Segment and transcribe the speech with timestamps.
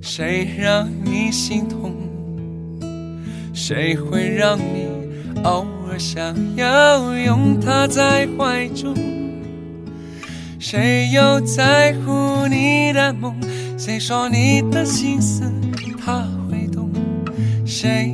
[0.00, 1.94] 谁让你心痛？
[3.52, 4.86] 谁会让你
[5.44, 8.94] 偶尔想要拥他在怀中？
[10.58, 13.34] 谁又在乎你的梦？
[13.76, 15.42] 谁说你的心思
[16.02, 16.90] 他会懂？
[17.66, 18.10] 谁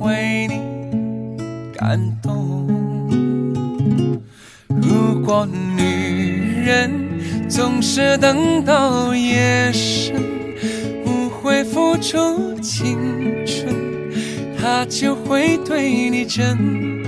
[0.00, 0.58] 为你
[1.72, 2.66] 感动？
[4.68, 6.90] 如果女人
[7.48, 10.14] 总是等到夜深，
[11.42, 12.98] 会付出青
[13.46, 13.74] 春，
[14.58, 17.00] 他就会对你真。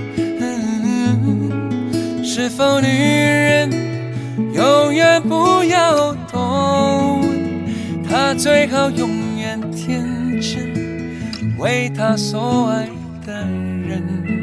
[2.23, 3.69] 是否女人？
[4.53, 10.03] 永远不要多问，他最好永远天
[10.41, 12.89] 真，为他所爱
[13.23, 14.42] 的人。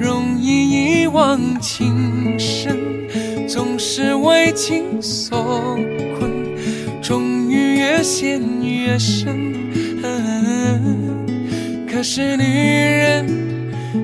[0.00, 2.74] 容易一往情深，
[3.46, 5.78] 总是为情所
[6.18, 6.32] 困，
[7.02, 9.52] 终于越陷越深。
[11.86, 13.26] 可是女人，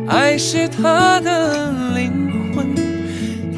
[0.07, 2.13] 爱是她的灵
[2.55, 2.75] 魂，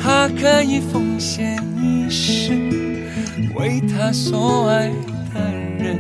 [0.01, 2.57] 她可以奉献一生，
[3.57, 4.93] 为她所爱
[5.35, 5.41] 的
[5.77, 5.99] 人。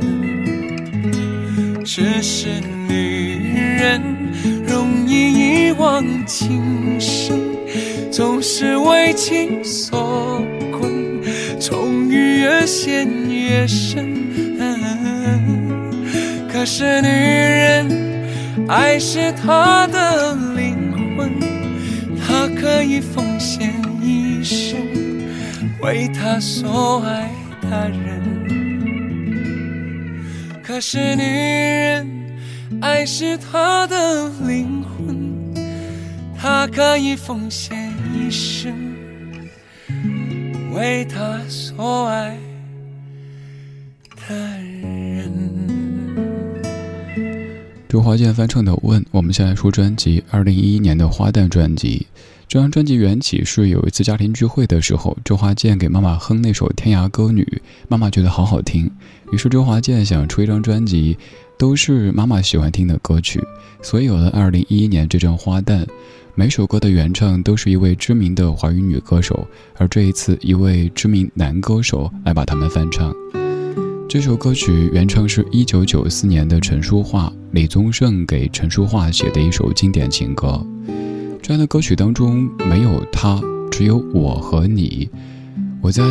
[1.84, 4.00] 只是女人。
[5.68, 7.38] 容易遗忘情深，
[8.10, 10.42] 总是为情所
[10.72, 11.20] 困，
[11.60, 14.16] 终于越陷越深。
[16.50, 17.86] 可是女人，
[18.68, 21.30] 爱是她的灵魂，
[22.18, 24.78] 她可以奉献一生，
[25.82, 27.30] 为她所爱
[27.62, 28.22] 的人。
[30.62, 32.18] 可是女人。
[32.80, 34.97] 爱是他的灵魂，
[36.40, 38.72] 他可以奉献一生，
[40.72, 42.38] 为他所爱
[44.14, 45.32] 的人。
[47.88, 52.06] 周华健翻唱的《问》，我们先来说专辑，二零一一年的《花旦》专辑。
[52.46, 57.42] 这张专辑缘起是有一次家庭聚会的时候，周华健给妈妈哼那首《天涯歌女》，
[57.88, 58.88] 妈妈觉得好好听，
[59.32, 61.18] 于是周华健想出一张专辑。
[61.58, 63.42] 都是妈妈喜欢听的歌曲，
[63.82, 65.84] 所以有了二零一一年这张《花旦》。
[66.36, 69.44] 每首歌的原唱都是一位知名的华语女歌手，
[69.76, 73.12] 而这一次一位知名男歌手来把他们翻唱。
[74.08, 80.64] 这首歌曲原唱是一九九四年的陈淑桦，李宗盛给陈淑桦写的一首经典情歌。
[81.42, 85.10] 这样的歌曲当中没有他，只有我和你。
[85.82, 86.04] 我在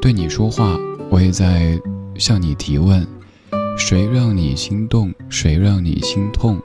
[0.00, 0.78] 对你说话，
[1.10, 1.76] 我也在
[2.16, 3.04] 向你提问。
[3.76, 5.12] 谁让你心动？
[5.28, 6.60] 谁让你心痛？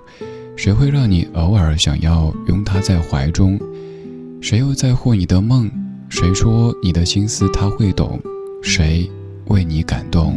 [0.56, 3.60] 谁会让你偶尔想要拥他在怀中？
[4.40, 5.70] 谁又在乎你的梦？
[6.08, 8.20] 谁说你的心思他会懂？
[8.62, 9.10] 谁
[9.48, 10.36] 为你感动？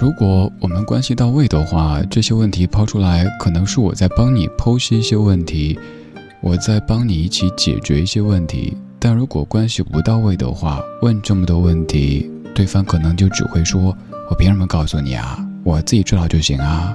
[0.00, 5.78] 如果我们关系到位的话，这些问题抛出来，可能是我在帮你剖析一些问题，
[6.40, 8.74] 我在帮你一起解决一些问题。
[9.02, 13.96] 但如果关系不到位的话，问这么多问题，对方可能就只会说
[14.28, 15.42] ：“我凭什么告诉你啊？
[15.64, 16.94] 我自己知道就行啊。”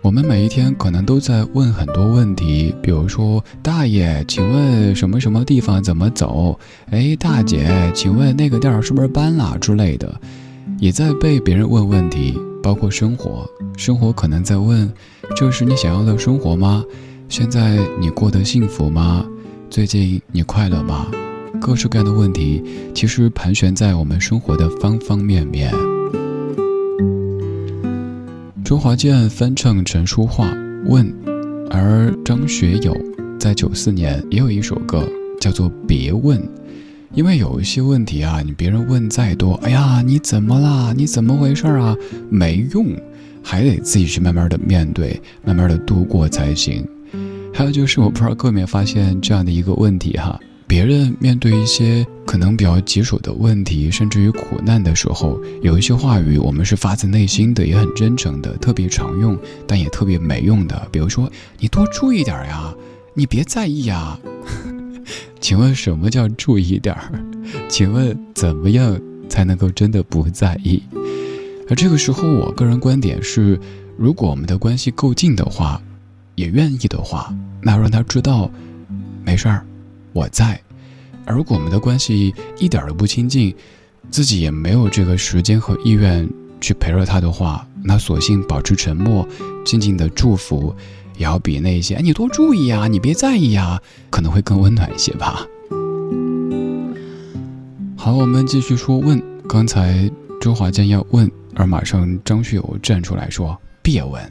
[0.00, 6.56] 我们每一天可能都在问很多问题，比如说：“大爷，请问什么什么地方怎么走
[6.92, 10.20] ？”“哎，大姐，请问那个店儿是不是搬了？”之类的，
[10.78, 12.38] 也在被别人问问题。
[12.62, 13.44] 包括生活，
[13.76, 14.90] 生活可能在问
[15.36, 16.84] ：“这是你想要的生活吗？”
[17.28, 19.26] 现在你过得幸福吗？
[19.68, 21.06] 最近你快乐吗？
[21.60, 22.62] 各式各样的问题，
[22.94, 25.72] 其实盘旋在我们生活的方方面面。
[28.64, 30.46] 周华健翻唱陈淑桦
[30.88, 31.04] 《问》，
[31.70, 32.96] 而张学友
[33.38, 35.02] 在九四年也有一首歌
[35.40, 36.38] 叫做《别问》，
[37.12, 40.94] 因为有一些问题啊，你别人问再多，哎呀，你怎么啦？
[40.96, 41.96] 你怎么回事啊？
[42.30, 42.86] 没用，
[43.42, 46.86] 还得自己去慢慢的面对，慢慢的度过才行。
[47.56, 60.86] 还有就是，我不知道各位发现这样的一个问题哈，别人面对一些可能比较棘手的问题，甚至于苦难的时候，有一些话语我们是发自内心的，也很真诚的，特别常用，但也特别没用的。
[60.92, 62.74] 比如说，你多注意点呀，
[63.14, 64.18] 你别在意呀。
[65.40, 67.10] 请问什么叫注意点儿？
[67.70, 69.00] 请问怎么样
[69.30, 70.82] 才能够真的不在意？
[71.70, 73.58] 而这个时候，我个人观点是，
[73.96, 75.80] 如果我们的关系够近的话。
[76.36, 78.48] 也愿意的话，那要让他知道，
[79.24, 79.66] 没事儿，
[80.12, 80.58] 我在。
[81.24, 83.52] 而如果我们的关系一点都不亲近，
[84.10, 86.28] 自己也没有这个时间和意愿
[86.60, 89.26] 去陪着他的话，那索性保持沉默，
[89.64, 90.72] 静静的祝福，
[91.16, 95.44] 也要比那些“哎，你多注意呀，你别在意呀”，可能会更温暖一些吧。
[97.96, 99.20] 好，我们继续说问。
[99.48, 100.08] 刚才
[100.40, 104.22] 周华健要问，而马上张学友站出来说：“别问。”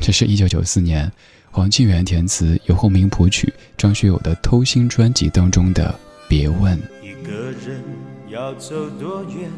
[0.00, 1.10] 这是一九九四年。
[1.52, 5.92] 黄庆元填词，由洪明谱曲，张学友的《偷心》专辑当中的
[6.28, 6.78] 《别问》。
[7.02, 7.82] 一个人
[8.28, 9.50] 要走多远，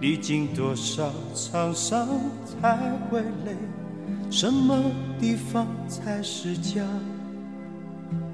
[0.00, 2.08] 历经多少沧桑
[2.44, 2.76] 才
[3.08, 3.54] 会累？
[4.32, 4.90] 什么
[5.20, 6.82] 地方才是家？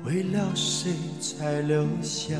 [0.02, 2.34] 为了谁才留下？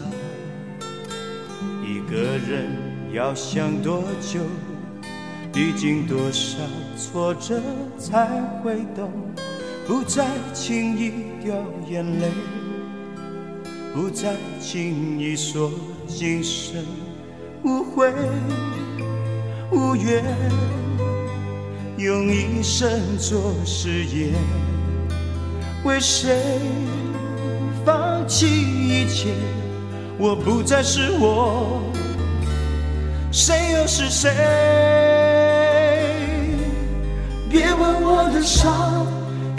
[1.84, 2.70] 一个人
[3.12, 4.40] 要想多久，
[5.52, 6.56] 历经多少
[6.96, 7.60] 挫折
[7.98, 9.12] 才会懂？
[9.90, 11.10] 不再轻易
[11.42, 11.52] 掉
[11.88, 12.28] 眼泪，
[13.92, 15.68] 不再轻易说
[16.06, 16.84] 今生
[17.64, 18.08] 无悔
[19.72, 20.22] 无怨，
[21.98, 24.32] 用一生做誓言，
[25.82, 26.38] 为谁
[27.84, 29.30] 放弃一切？
[30.18, 31.82] 我不再是我，
[33.32, 34.30] 谁又是谁？
[37.50, 38.99] 别问我的伤。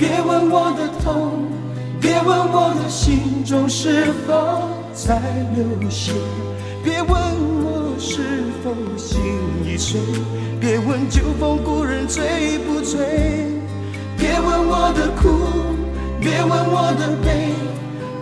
[0.01, 1.45] 别问我的痛，
[2.01, 5.21] 别问我的心中是否在
[5.55, 6.11] 流血，
[6.83, 7.11] 别问
[7.63, 9.21] 我是否心
[9.63, 10.01] 已碎，
[10.59, 12.97] 别问旧风故人醉不醉，
[14.17, 15.29] 别问我的苦，
[16.19, 17.53] 别问我的悲，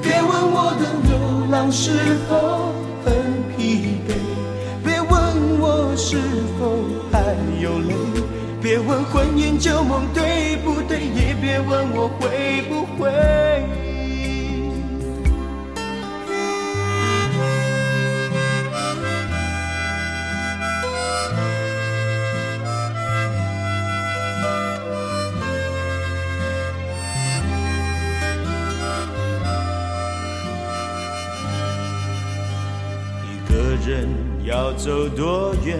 [0.01, 1.91] 别问我的流浪是
[2.27, 2.73] 否
[3.05, 3.13] 很
[3.55, 4.11] 疲惫，
[4.83, 5.09] 别问
[5.61, 6.17] 我是
[6.59, 6.75] 否
[7.09, 7.23] 还
[7.61, 8.08] 有泪。
[8.69, 13.09] 别问婚姻旧梦对不对，也别问我会不会。
[33.25, 34.07] 一个人
[34.45, 35.79] 要走多远？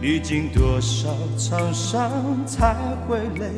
[0.00, 2.10] 历经多少沧桑
[2.46, 2.74] 才
[3.06, 3.50] 会累？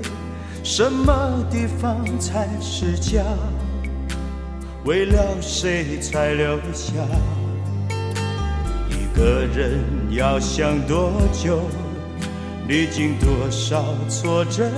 [0.64, 3.22] 什么地方才是家？
[4.84, 6.94] 为了谁才留下？
[8.90, 9.78] 一个人
[10.10, 11.60] 要想多久？
[12.66, 14.68] 历经多少挫折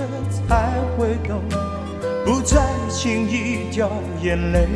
[0.47, 1.41] 才会懂？
[2.23, 3.89] 不再轻易掉
[4.21, 4.67] 眼泪，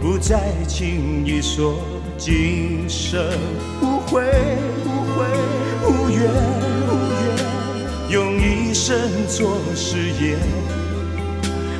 [0.00, 1.74] 不再轻易说
[2.16, 3.20] 今生
[3.82, 4.22] 无悔。
[8.84, 10.38] 用一生做誓言，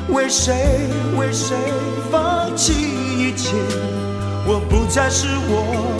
[0.09, 1.55] 为谁为谁
[2.11, 3.53] 放弃一切？
[4.47, 5.91] 我不再是我，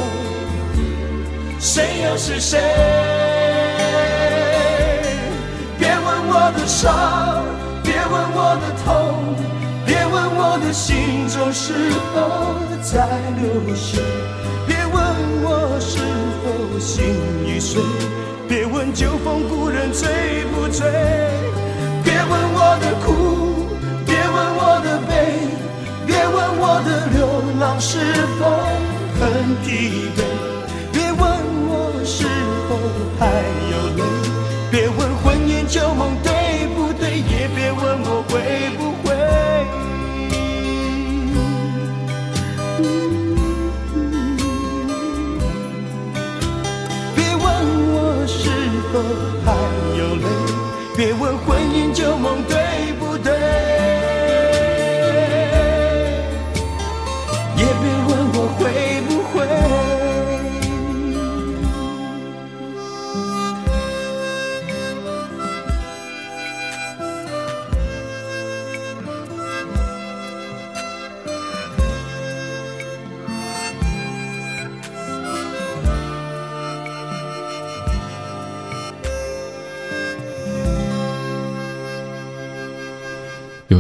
[1.60, 2.60] 谁又是谁？
[5.78, 7.46] 别问我的伤，
[7.84, 9.36] 别问我的痛，
[9.86, 13.06] 别问我的心中是否在
[13.42, 14.02] 流血，
[14.66, 14.96] 别问
[15.44, 16.00] 我是
[16.42, 17.14] 否心
[17.46, 17.60] 已。
[17.60, 17.82] 碎，
[18.48, 20.08] 别问旧风故人醉
[20.54, 20.88] 不醉，
[22.04, 23.66] 别问我的苦，
[24.06, 25.12] 别问我的悲，
[26.06, 27.98] 别问我的流浪是
[28.40, 28.46] 否
[29.20, 30.20] 很疲惫？
[30.94, 31.22] 别问
[31.68, 32.26] 我是
[32.70, 32.78] 否
[33.20, 33.26] 还
[33.72, 34.04] 有泪，
[34.72, 38.85] 别问婚姻旧梦对不对，也别问我会不
[49.44, 49.52] 还
[49.98, 50.26] 有泪，
[50.96, 52.65] 别问婚姻旧梦对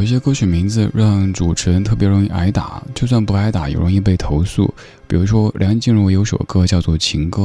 [0.05, 4.71] 一些歌曲名字让主持人特别容易挨打，就算不挨打也容易被投诉。
[5.07, 7.41] 比如说梁静茹有首歌叫做《情歌》，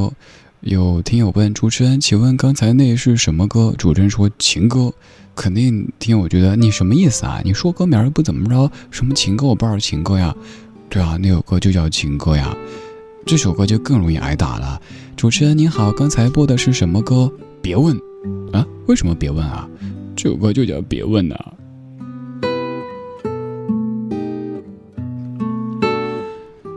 [0.61, 4.93] 有听友问主持人：“请问刚才那是什么歌？”主持人说：“情歌。”
[5.35, 7.40] 肯定听友觉得你什么意思啊？
[7.43, 10.37] 你说歌名儿不怎么着，什么情歌我不知道情歌呀？
[10.90, 12.55] 对啊，那首歌就叫情歌呀。
[13.25, 14.79] 这首歌就更容易挨打了。
[15.17, 17.33] 主持人您好，刚才播的是什么歌？
[17.62, 17.97] 别问
[18.52, 19.67] 啊，为什么别问啊？
[20.14, 21.35] 这首歌就叫别问呐、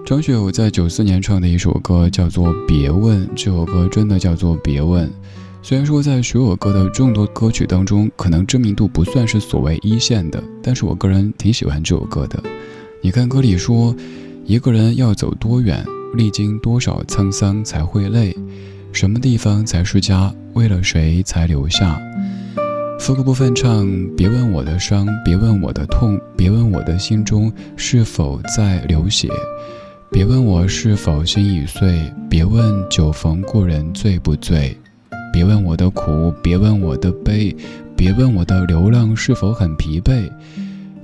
[0.05, 5.07] 张学友在九四年唱的一首歌叫做《别问》，这首歌真的叫做《别问》。
[5.61, 12.43] 虽然说在学友歌的众多歌曲当中，可能知名度不算是所谓一线的，但是我个人挺喜欢这首歌的。
[13.01, 13.95] 你看歌里说，
[14.45, 18.35] 一个人要走多远，历经多少沧桑才会累，
[18.91, 21.97] 什么地方才是家，为了谁才留下。
[22.99, 29.29] 副歌部分唱：别问我的伤，别问我的痛，别问我的心中是否在流血。
[30.13, 34.77] 别问我是否心已碎，别问酒逢故人醉不醉，
[35.33, 37.53] 别问我的苦，别问我的悲，
[37.97, 40.29] 别问我的流浪是否很疲惫，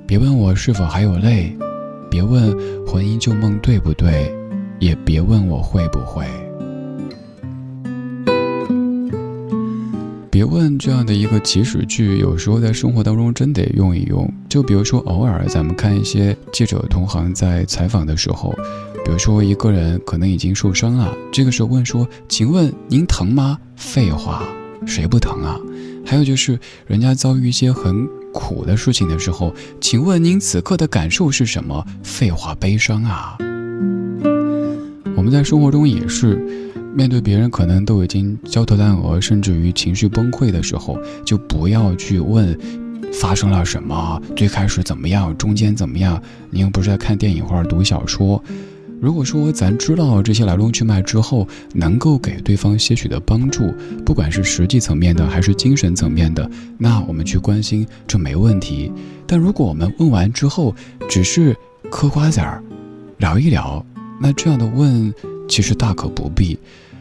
[0.06, 1.52] 别问我是否还有泪，
[2.08, 4.32] 别问婚姻旧梦对不对，
[4.78, 6.24] 也别问我会不会。
[10.30, 14.32] 别问这样的一个祈使句，有时候在生活当中真得用一用。
[14.48, 18.54] 就比如说，偶尔咱们看一些记者同行在采访的时候，
[19.04, 24.42] 比如说一个人可能已经受伤了，这个时候问说：“请问您疼吗？”废话，
[24.86, 25.58] 谁不疼啊？
[26.04, 31.84] 还有就是人家遭遇一些很苦的事情的时候，请问您此刻的感受是什么？
[32.02, 33.36] 废话，悲伤啊。
[35.16, 36.66] 我们在生活中也是。
[36.92, 42.58] 面对别人可能都已经焦头烂额，甚至于情绪崩溃的时候，就不要去问
[43.12, 46.20] 发生了什么，最开始怎么样，中间怎么样。
[46.50, 48.42] 你又不是在看电影或者读小说。
[49.00, 53.72] 如果说咱知道这些来龙去脉之后，能够给对方些许的帮助，
[54.04, 58.92] 不管是实际层面的还是精神层面的，那我们去关心这没问题。
[59.26, 60.74] 但如果我们问完之后
[61.08, 61.56] 只是
[61.90, 62.62] 嗑瓜子儿，
[63.18, 63.84] 聊一聊，
[64.20, 65.12] 那这样的问。
[65.48, 66.56] 其实大可不必，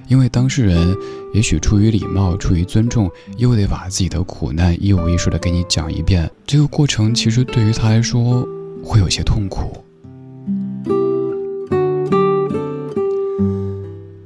[0.07, 0.95] 因为当事人
[1.35, 6.27] 也许出于礼貌、出于尊重，又得把自己的苦难一五一十的给你讲一遍。
[6.47, 8.43] 这个过程其实对于他来说
[8.83, 9.83] 会有些痛苦。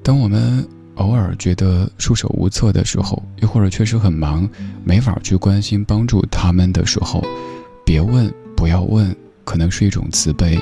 [0.04, 4.48] 当我们偶尔觉得束手无策的时候，又或者确实很忙，
[4.84, 7.24] 没法去关心帮助他们的时候，
[7.86, 10.60] 别问，不要问，可能是一种慈悲。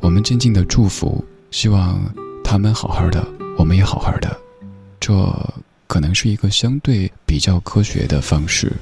[0.00, 1.98] 我们静静的祝福，希望。
[2.50, 3.22] 他们好好的，
[3.58, 4.34] 我们也好好的，
[4.98, 5.12] 这
[5.86, 8.72] 可能是一个相对比较科学的方式。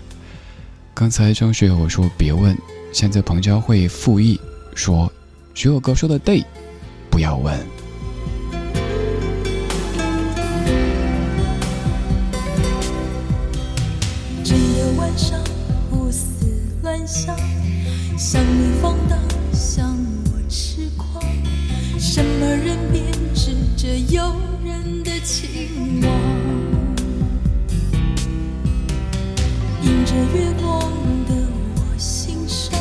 [0.95, 2.57] 刚才张学友说别问，
[2.93, 4.41] 现在彭佳慧复议
[4.77, 5.13] 说，
[5.53, 6.41] 学友哥说的对，
[7.11, 7.59] 不要问。
[17.07, 17.15] 乱
[18.19, 19.17] 想，你放荡，
[19.53, 21.23] 想我痴狂，
[22.01, 24.35] 什么人编织着诱
[24.65, 26.11] 人的情网？
[29.83, 30.81] 迎着月光
[31.29, 31.35] 的
[31.77, 32.77] 我心上，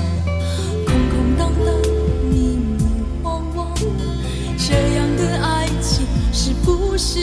[0.87, 1.75] 空空荡荡，
[2.27, 2.83] 迷迷
[3.23, 3.77] 惘惘，
[4.57, 6.03] 这样的爱情
[6.33, 7.19] 是不是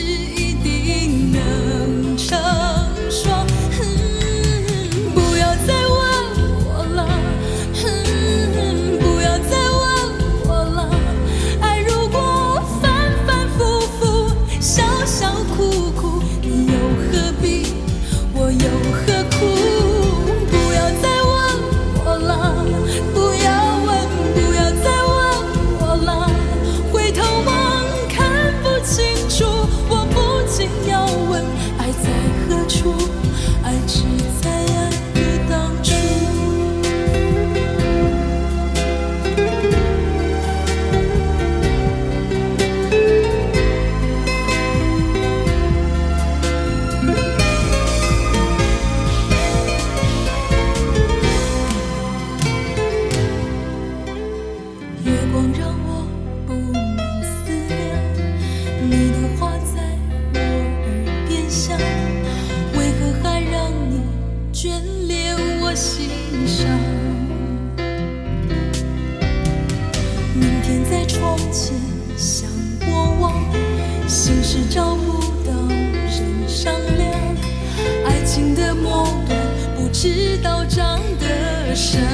[81.74, 82.11] 深。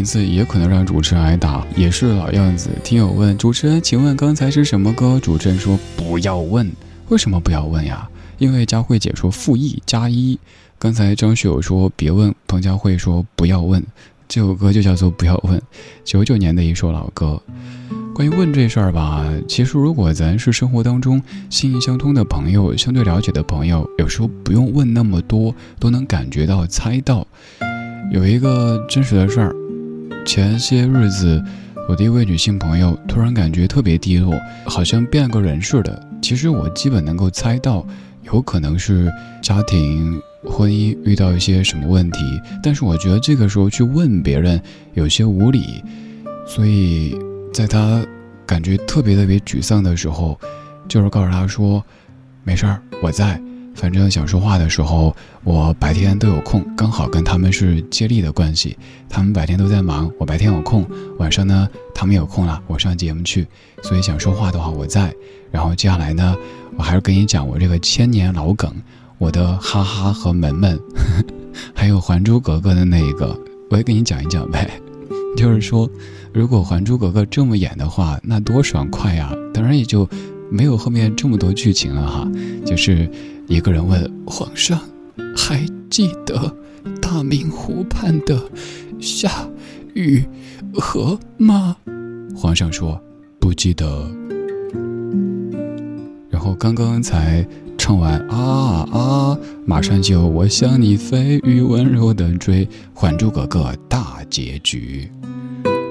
[0.00, 2.70] 名字也可能让主持人挨打，也是老样子。
[2.82, 5.58] 听友问主持人：“请问刚才是什么歌？”主持人。
[5.58, 6.72] 说：“不要问，
[7.10, 8.08] 为什么不要问呀？
[8.38, 10.38] 因为佳慧姐说负一加一。
[10.78, 13.84] 刚才张学友说别问，彭佳慧说不要问，
[14.26, 15.60] 这首歌就叫做不要问。
[16.02, 17.38] 九九年的一首老歌。
[18.14, 27.26] 关于问这事儿吧，其实如果咱是生活当中心意相通的朋友，相对了解的朋友，有时候不用问那么多，都能感觉到、猜到。
[28.10, 29.54] 有一个真实的事儿，
[30.30, 31.42] 前些日子，
[31.88, 34.32] 我的一位女性朋友突然感觉特别低落，
[34.64, 36.00] 好像变了个人似的。
[36.22, 37.84] 其实我基本能够猜到，
[38.22, 39.12] 有可能是
[39.42, 42.20] 家庭、婚姻遇到一些什么问题，
[42.62, 44.62] 但是我觉得这个时候去问别人
[44.94, 45.82] 有些无理，
[46.46, 47.18] 所以
[47.52, 48.00] 在她
[48.46, 50.38] 感觉特别特别沮丧的时候，
[50.86, 51.84] 就是告诉她说
[52.46, 53.42] ：“没事儿，我在。”
[53.74, 58.76] 反正想说话的时候，我白天都有空，刚好跟他们是接力的关系。
[59.08, 60.84] 他们白天都在忙，我白天有空，
[61.18, 63.46] 晚上呢他们有空了，我上节目去。
[63.82, 65.14] 所以想说话的话，我在。
[65.50, 66.36] 然后接下来呢，
[66.76, 68.70] 我还是跟你讲我这个千年老梗，
[69.18, 70.78] 我的哈哈和门门，
[71.74, 73.38] 还有《还珠格格》的那一个，
[73.70, 74.70] 我也给你讲一讲呗。
[75.36, 75.88] 就是说，
[76.34, 79.32] 如果《还珠格格》这么演的话，那多爽快呀！
[79.54, 80.06] 当然也就
[80.50, 82.28] 没有后面这么多剧情了哈，
[82.66, 83.10] 就是。
[83.50, 84.80] 一个人问皇上
[85.36, 86.54] ：“还记得
[87.02, 88.40] 大明湖畔的
[89.00, 89.28] 夏
[89.92, 90.24] 雨
[90.74, 91.76] 荷吗？”
[92.32, 93.02] 皇上说
[93.40, 94.08] ：“不记得。”
[96.30, 97.44] 然后刚刚才
[97.76, 99.36] 唱完啊啊，
[99.66, 105.10] 马上就我向你飞，雨温柔的追，《还珠格格》大结局。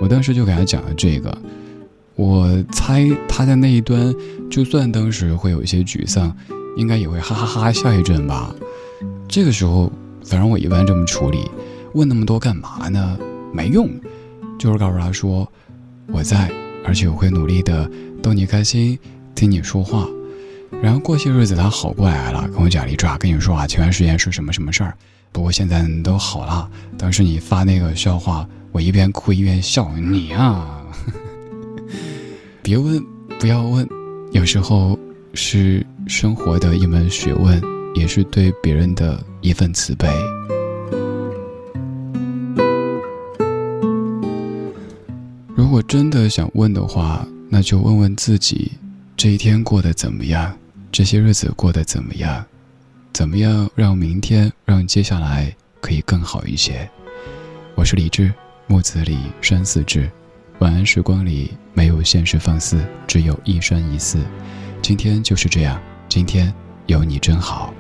[0.01, 1.37] 我当时就给他讲了这个，
[2.15, 4.15] 我猜他在那一端，
[4.49, 6.33] 就算当时会有一些沮丧。
[6.79, 8.55] 应该也会哈哈哈哈笑一阵吧。
[9.27, 9.91] 这个时候，
[10.23, 11.51] 反正我一般这么处理。
[11.93, 13.19] 问那么多干嘛呢？
[13.53, 13.89] 没用，
[14.57, 15.45] 就是告诉他说
[16.07, 16.49] 我在，
[16.85, 17.89] 而且我会努力的
[18.23, 18.97] 逗你开心，
[19.35, 20.07] 听你说话。
[20.81, 24.95] 然后过些日子他好过来了，跟我讲了一句话，跟你说啊，前段时间是什么什么事儿。
[25.33, 26.69] 不过现在都好了。
[26.97, 29.91] 当时你发那个笑话，我一边哭一边笑。
[29.97, 30.81] 你啊，
[32.63, 33.03] 别问，
[33.37, 33.85] 不要问，
[34.31, 34.97] 有时候。
[35.35, 37.61] 是生活的一门学问，
[37.93, 40.09] 也是对别人的一份慈悲。
[45.55, 48.71] 如果真的想问的话，那就问问自己：
[49.15, 50.51] 这一天过得怎么样？
[50.91, 52.43] 这些日子过得怎么样？
[53.13, 56.89] 怎么样让明天、让接下来可以更好一些？
[57.75, 58.33] 我是李志，
[58.65, 60.09] 木子李，山寺志。
[60.57, 64.17] 晚安时光里没有现实放肆，只有一山一寺。
[64.81, 66.51] 今天就是这样，今天
[66.87, 67.71] 有你真好。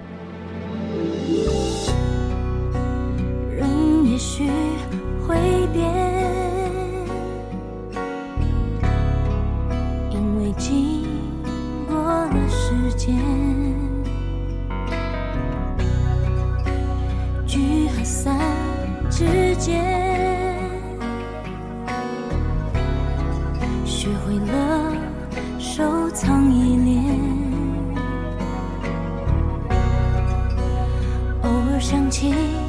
[32.19, 32.68] 听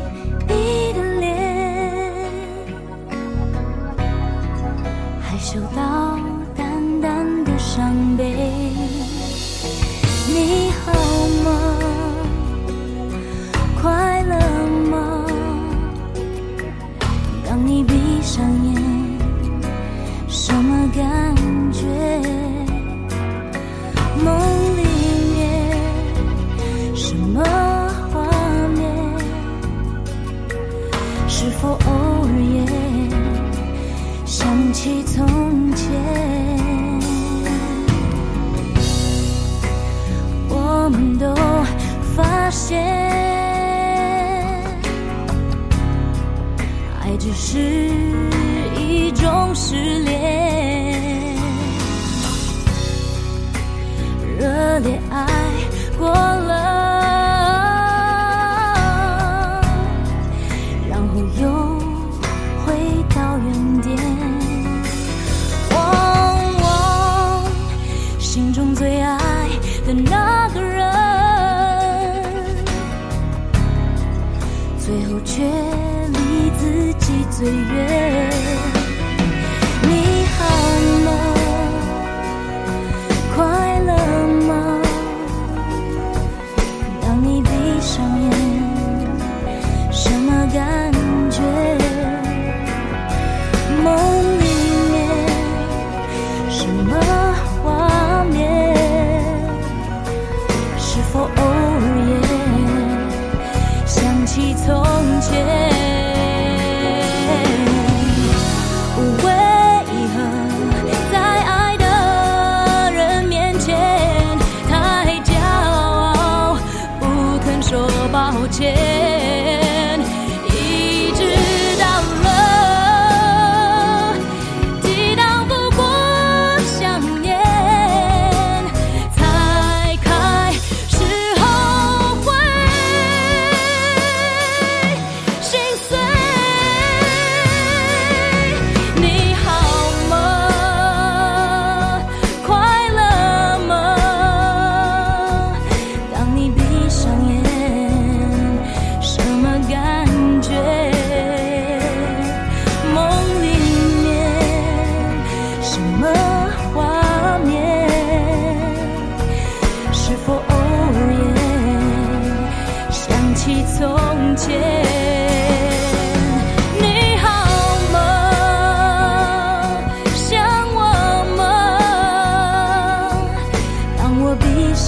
[47.53, 47.90] 是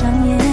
[0.03, 0.52] 上眼。